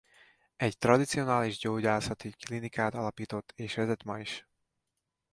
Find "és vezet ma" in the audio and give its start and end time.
3.55-4.19